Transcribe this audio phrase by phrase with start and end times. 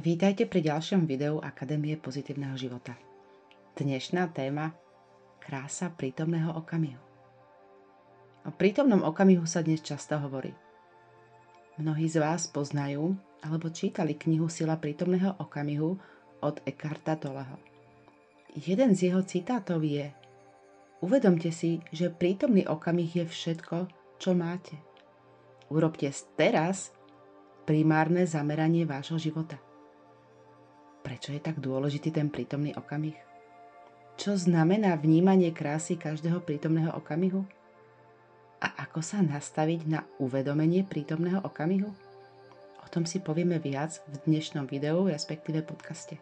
[0.00, 2.96] Vítajte pri ďalšom videu Akadémie pozitívneho života.
[3.76, 4.72] Dnešná téma
[5.44, 6.96] Krása prítomného okamihu.
[8.48, 10.56] O prítomnom okamihu sa dnes často hovorí.
[11.76, 13.12] Mnohí z vás poznajú
[13.44, 16.00] alebo čítali knihu Sila prítomného okamihu
[16.40, 17.60] od Ekarta Toleho.
[18.56, 20.08] Jeden z jeho citátov je
[21.04, 23.84] Uvedomte si, že prítomný okamih je všetko,
[24.16, 24.80] čo máte.
[25.68, 26.08] Urobte
[26.40, 26.88] teraz
[27.68, 29.60] primárne zameranie vášho života.
[31.00, 33.16] Prečo je tak dôležitý ten prítomný okamih?
[34.20, 37.40] Čo znamená vnímanie krásy každého prítomného okamihu?
[38.60, 41.88] A ako sa nastaviť na uvedomenie prítomného okamihu?
[42.84, 46.20] O tom si povieme viac v dnešnom videu, respektíve podcaste.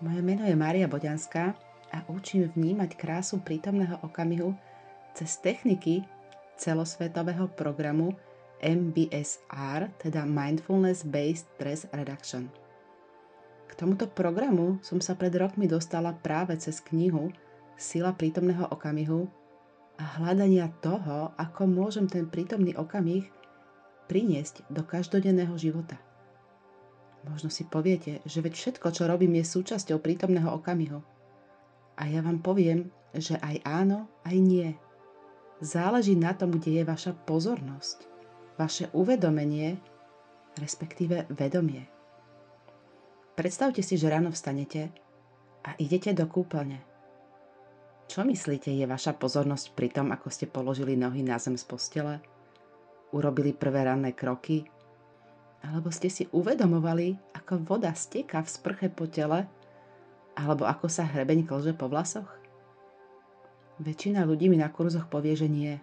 [0.00, 1.52] Moje meno je Mária Boďanská
[1.92, 4.56] a učím vnímať krásu prítomného okamihu
[5.12, 6.08] cez techniky
[6.56, 8.16] celosvetového programu
[8.64, 12.61] MBSR, teda Mindfulness Based Stress Reduction.
[13.72, 17.32] K tomuto programu som sa pred rokmi dostala práve cez knihu
[17.72, 19.32] Sila prítomného okamihu
[19.96, 23.24] a hľadania toho, ako môžem ten prítomný okamih
[24.12, 25.96] priniesť do každodenného života.
[27.24, 31.00] Možno si poviete, že veď všetko, čo robím, je súčasťou prítomného okamihu.
[31.96, 34.68] A ja vám poviem, že aj áno, aj nie.
[35.64, 38.04] Záleží na tom, kde je vaša pozornosť,
[38.58, 39.78] vaše uvedomenie,
[40.58, 41.91] respektíve vedomie.
[43.32, 44.92] Predstavte si, že ráno vstanete
[45.64, 46.84] a idete do kúpeľne.
[48.12, 52.20] Čo myslíte je vaša pozornosť pri tom, ako ste položili nohy na zem z postele?
[53.08, 54.68] Urobili prvé ranné kroky?
[55.64, 59.48] Alebo ste si uvedomovali, ako voda steká v sprche po tele
[60.36, 62.28] alebo ako sa hrebeň klže po vlasoch?
[63.80, 65.80] Väčšina ľudí mi na kurzoch povie, že nie.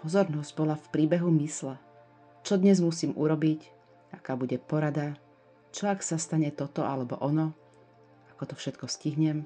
[0.00, 1.76] Pozornosť bola v príbehu mysle.
[2.44, 3.68] Čo dnes musím urobiť?
[4.16, 5.20] Aká bude porada?
[5.72, 7.52] Čo ak sa stane toto alebo ono?
[8.34, 9.44] Ako to všetko stihnem?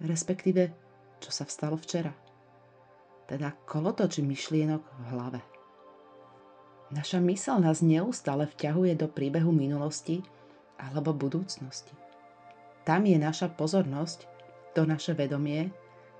[0.00, 0.70] Respektíve,
[1.20, 2.14] čo sa vstalo včera?
[3.26, 5.40] Teda kolotoč myšlienok v hlave.
[6.90, 10.26] Naša mysel nás neustále vťahuje do príbehu minulosti
[10.74, 11.94] alebo budúcnosti.
[12.82, 14.26] Tam je naša pozornosť,
[14.74, 15.70] to naše vedomie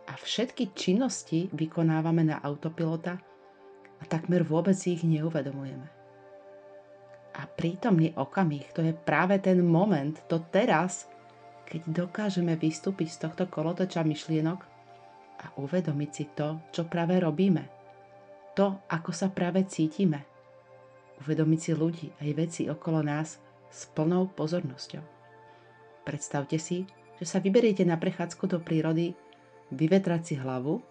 [0.06, 3.18] a všetky činnosti vykonávame na autopilota
[3.98, 5.99] a takmer vôbec ich neuvedomujeme.
[7.36, 11.06] A prítomný okamih, to je práve ten moment, to teraz,
[11.70, 14.60] keď dokážeme vystúpiť z tohto kolotoča myšlienok
[15.40, 17.70] a uvedomiť si to, čo práve robíme.
[18.58, 20.26] To, ako sa práve cítime.
[21.22, 23.38] Uvedomiť si ľudí aj veci okolo nás
[23.70, 25.04] s plnou pozornosťou.
[26.02, 26.82] Predstavte si,
[27.20, 29.14] že sa vyberiete na prechádzku do prírody,
[29.70, 30.82] vyvetrať si hlavu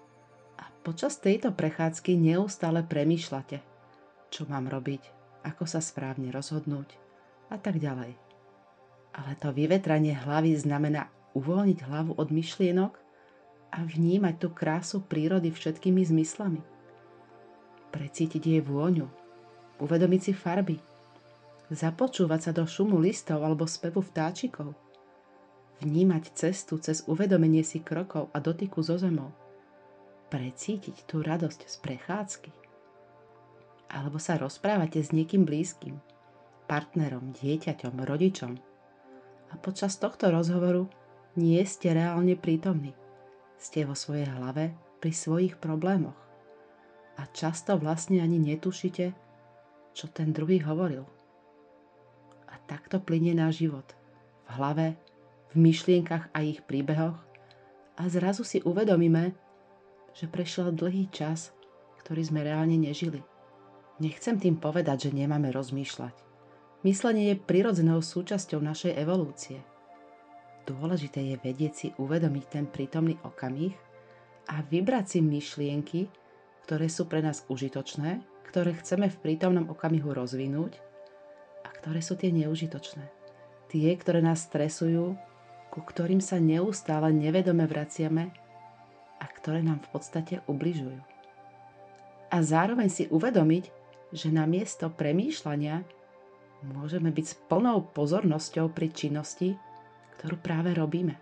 [0.56, 3.57] a počas tejto prechádzky neustále premýšľate,
[4.31, 6.95] čo mám robiť, ako sa správne rozhodnúť
[7.50, 8.16] a tak ďalej.
[9.16, 12.94] Ale to vyvetranie hlavy znamená uvoľniť hlavu od myšlienok
[13.73, 16.61] a vnímať tú krásu prírody všetkými zmyslami.
[17.89, 19.09] Precítiť jej vôňu,
[19.81, 20.77] uvedomiť si farby,
[21.73, 24.73] započúvať sa do šumu listov alebo spevu vtáčikov–
[25.79, 29.31] vnímať cestu cez uvedomenie si krokov a dotyku so zemou,
[30.27, 32.51] precítiť tú radosť z prechádzky,
[33.89, 35.97] alebo sa rozprávate s niekým blízkym,
[36.69, 38.53] partnerom, dieťaťom, rodičom
[39.50, 40.85] a počas tohto rozhovoru
[41.33, 42.94] nie ste reálne prítomní.
[43.57, 46.16] Ste vo svojej hlave pri svojich problémoch
[47.19, 49.11] a často vlastne ani netušite,
[49.91, 51.03] čo ten druhý hovoril.
[52.47, 53.85] A takto plinie náš život.
[54.47, 54.95] V hlave
[55.51, 57.17] v myšlienkach a ich príbehoch
[58.00, 59.33] a zrazu si uvedomíme,
[60.13, 61.51] že prešiel dlhý čas,
[62.06, 63.19] ktorý sme reálne nežili.
[64.00, 66.16] Nechcem tým povedať, že nemáme rozmýšľať.
[66.88, 69.60] Myslenie je prirodzenou súčasťou našej evolúcie.
[70.64, 73.76] Dôležité je vedieť si uvedomiť ten prítomný okamih
[74.48, 76.08] a vybrať si myšlienky,
[76.64, 80.80] ktoré sú pre nás užitočné, ktoré chceme v prítomnom okamihu rozvinúť
[81.66, 83.04] a ktoré sú tie neužitočné.
[83.68, 85.19] Tie, ktoré nás stresujú
[85.69, 88.34] ku ktorým sa neustále nevedome vraciame
[89.22, 90.98] a ktoré nám v podstate ubližujú.
[92.30, 93.69] A zároveň si uvedomiť,
[94.09, 95.85] že na miesto premýšľania
[96.65, 99.56] môžeme byť s plnou pozornosťou pri činnosti,
[100.17, 101.15] ktorú práve robíme.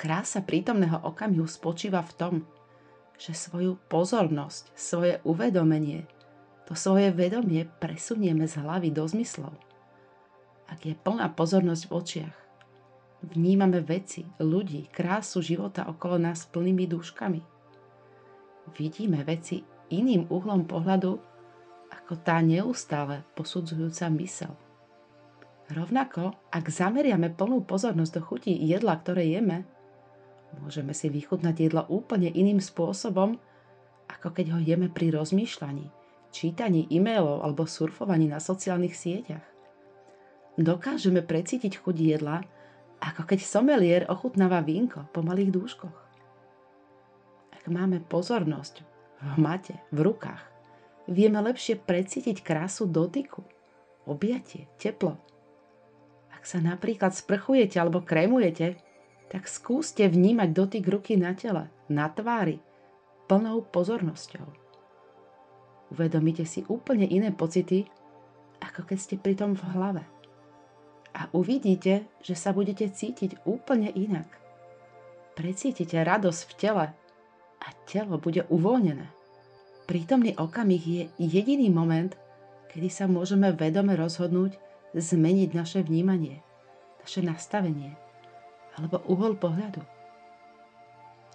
[0.00, 2.34] Krása prítomného okamihu spočíva v tom,
[3.20, 6.08] že svoju pozornosť, svoje uvedomenie,
[6.64, 9.52] to svoje vedomie presunieme z hlavy do zmyslov.
[10.70, 12.40] Ak je plná pozornosť v očiach,
[13.20, 17.40] Vnímame veci, ľudí, krásu života okolo nás plnými dúškami.
[18.80, 19.60] Vidíme veci
[19.92, 21.29] iným uhlom pohľadu
[21.90, 24.54] ako tá neustále posudzujúca mysel.
[25.70, 29.62] Rovnako, ak zameriame plnú pozornosť do chutí jedla, ktoré jeme,
[30.58, 33.38] môžeme si vychutnať jedlo úplne iným spôsobom,
[34.10, 35.86] ako keď ho jeme pri rozmýšľaní,
[36.34, 39.46] čítaní e-mailov alebo surfovaní na sociálnych sieťach.
[40.58, 42.42] Dokážeme precítiť chuť jedla,
[42.98, 45.98] ako keď somelier ochutnáva vínko po malých dúškoch.
[47.54, 48.82] Ak máme pozornosť
[49.22, 50.49] v mate, v rukách,
[51.10, 53.42] vieme lepšie precítiť krásu dotyku,
[54.06, 55.18] objatie, teplo,
[56.40, 58.80] ak sa napríklad sprchujete alebo krémujete,
[59.28, 62.64] tak skúste vnímať dotyk ruky na tele, na tvári,
[63.28, 64.48] plnou pozornosťou.
[65.92, 67.84] Uvedomite si úplne iné pocity,
[68.64, 70.02] ako keď ste pri tom v hlave.
[71.12, 74.32] A uvidíte, že sa budete cítiť úplne inak.
[75.36, 76.86] Precítite radosť v tele
[77.60, 79.19] a telo bude uvoľnené.
[79.90, 82.14] Prítomný okamih je jediný moment,
[82.70, 84.54] kedy sa môžeme vedome rozhodnúť,
[84.94, 86.46] zmeniť naše vnímanie,
[87.02, 87.98] naše nastavenie
[88.78, 89.82] alebo uhol pohľadu.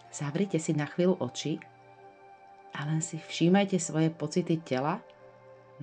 [0.07, 1.59] Zavrite si na chvíľu oči
[2.71, 5.03] a len si všímajte svoje pocity tela,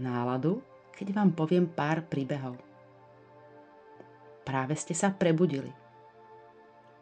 [0.00, 0.64] náladu,
[0.96, 2.56] keď vám poviem pár príbehov.
[4.48, 5.68] Práve ste sa prebudili.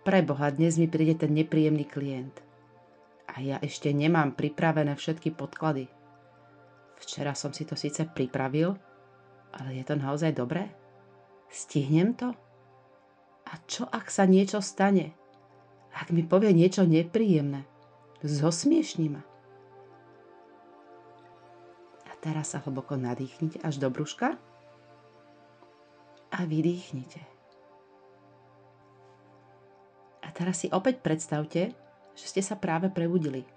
[0.03, 2.50] Preboha, dnes mi príde ten nepríjemný klient.
[3.31, 5.87] A ja ešte nemám pripravené všetky podklady.
[6.99, 8.75] Včera som si to síce pripravil,
[9.55, 10.69] ale je to naozaj dobré?
[11.51, 12.35] Stihnem to?
[13.51, 15.15] A čo ak sa niečo stane?
[15.91, 17.67] Ak mi povie niečo nepríjemné?
[18.23, 19.23] Zosmiešni ma.
[22.07, 24.39] A teraz sa hlboko nadýchnite až do brúška
[26.31, 27.19] a vydýchnite.
[30.21, 31.75] A teraz si opäť predstavte,
[32.21, 33.49] že ste sa práve prebudili.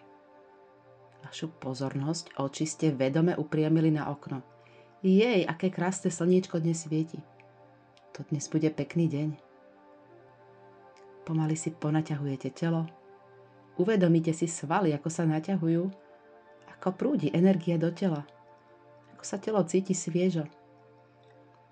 [1.27, 4.39] Vašu pozornosť oči ste vedome upriamili na okno–
[5.04, 7.19] jej, aké krásne slniečko dnes svieti.
[8.15, 9.30] To dnes bude pekný deň.
[11.27, 12.88] Pomaly si ponaťahujete telo.
[13.75, 15.83] Uvedomíte si svaly, ako sa naťahujú,
[16.71, 18.24] ako prúdi energia do tela,
[19.12, 20.48] ako sa telo cíti sviežo.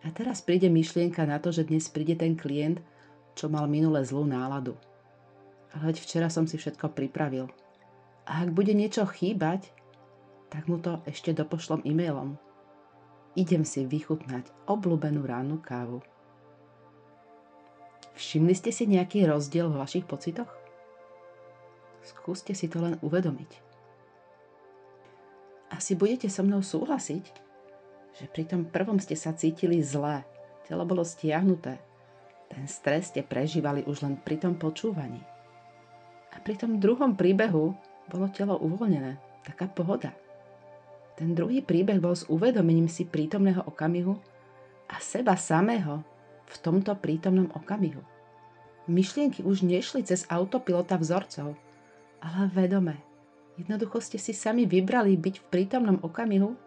[0.03, 2.83] A teraz príde myšlienka na to, že dnes príde ten klient,
[3.37, 4.75] čo mal minule zlú náladu.
[5.71, 7.47] Ale veď včera som si všetko pripravil.
[8.27, 9.71] A ak bude niečo chýbať,
[10.51, 12.35] tak mu to ešte dopošlom e-mailom
[13.35, 16.03] idem si vychutnať obľúbenú ránu kávu.
[18.15, 20.51] Všimli ste si nejaký rozdiel v vašich pocitoch?
[22.03, 23.71] Skúste si to len uvedomiť.
[25.71, 27.25] Asi budete so mnou súhlasiť,
[28.19, 30.27] že pri tom prvom ste sa cítili zlé,
[30.67, 31.79] telo bolo stiahnuté,
[32.51, 35.30] ten stres ste prežívali už len pri tom počúvaní.
[36.31, 37.75] A pri tom druhom príbehu
[38.07, 40.15] bolo telo uvoľnené, taká pohoda.
[41.19, 44.17] Ten druhý príbeh bol s uvedomením si prítomného okamihu
[44.89, 46.01] a seba samého
[46.49, 48.01] v tomto prítomnom okamihu.
[48.89, 51.55] Myšlienky už nešli cez autopilota vzorcov,
[52.19, 52.97] ale vedome.
[53.55, 56.57] Jednoducho ste si sami vybrali byť v prítomnom okamihu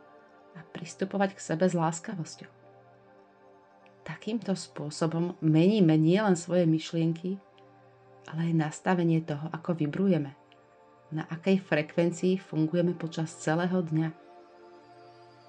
[0.55, 2.51] a pristupovať k sebe s láskavosťou.
[4.05, 7.41] Takýmto spôsobom meníme nielen svoje myšlienky,
[8.31, 10.33] ale aj nastavenie toho, ako vibrujeme,
[11.15, 14.09] na akej frekvencii fungujeme počas celého dňa.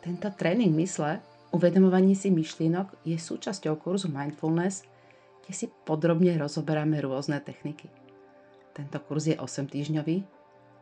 [0.06, 1.18] Tento tréning mysle,
[1.50, 4.86] uvedomovanie si myšlienok je súčasťou kurzu Mindfulness,
[5.42, 7.90] kde si podrobne rozoberáme rôzne techniky.
[8.78, 10.22] Tento kurz je 8 týždňový,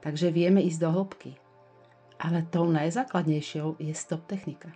[0.03, 1.31] takže vieme ísť do hĺbky.
[2.19, 4.71] Ale tou najzákladnejšou je stop technika.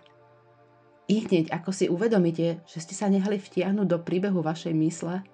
[1.08, 5.24] I hneď ako si uvedomíte, že ste sa nehali vtiahnuť do príbehu vašej mysle,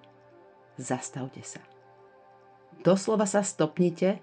[0.79, 1.59] zastavte sa.
[2.85, 4.21] Doslova sa stopnite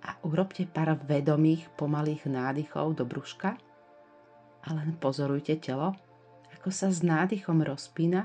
[0.00, 3.60] a urobte pár vedomých pomalých nádychov do brúška
[4.64, 5.92] a len pozorujte telo,
[6.56, 8.24] ako sa s nádychom rozpína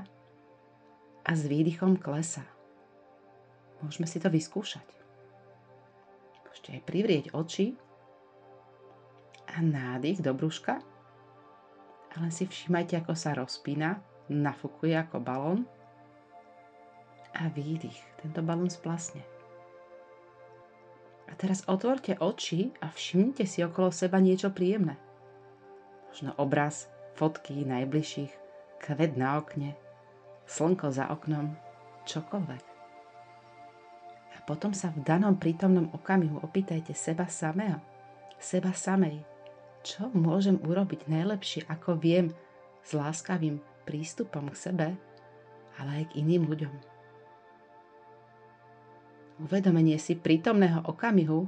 [1.28, 2.40] a s výdychom klesa.
[3.84, 4.88] Môžeme si to vyskúšať.
[6.48, 7.76] Môžete aj privrieť oči
[9.44, 14.00] a nádych do brúška a len si všímajte, ako sa rozpína,
[14.32, 15.68] nafúkuje ako balón
[17.36, 18.00] a výdych.
[18.24, 19.33] Tento balón splasne.
[21.28, 25.00] A teraz otvorte oči a všimnite si okolo seba niečo príjemné
[26.14, 26.86] možno obraz,
[27.18, 28.30] fotky najbližších,
[28.78, 29.74] kvet na okne,
[30.46, 31.58] slnko za oknom,
[32.06, 32.64] čokoľvek.
[34.30, 37.82] A potom sa v danom prítomnom okamihu opýtajte seba samého,
[38.38, 39.26] seba samej,
[39.82, 42.30] čo môžem urobiť najlepšie, ako viem,
[42.86, 44.88] s láskavým prístupom k sebe,
[45.82, 46.93] ale aj k iným ľuďom.
[49.34, 51.42] Uvedomenie si prítomného okamihu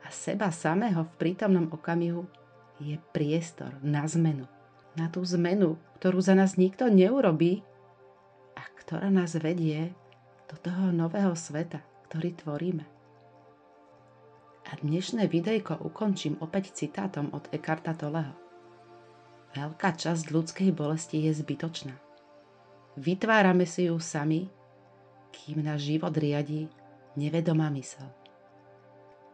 [0.00, 2.24] a seba samého v prítomnom okamihu
[2.80, 4.48] je priestor na zmenu.
[4.96, 7.60] Na tú zmenu, ktorú za nás nikto neurobí
[8.56, 9.92] a ktorá nás vedie
[10.48, 12.84] do toho nového sveta, ktorý tvoríme.
[14.68, 18.32] A dnešné videjko ukončím opäť citátom od Ekarta Toleho.
[19.52, 21.92] Veľká časť ľudskej bolesti je zbytočná.
[22.96, 24.48] Vytvárame si ju sami,
[25.32, 26.68] kým náš život riadi
[27.18, 28.06] nevedomá mysel.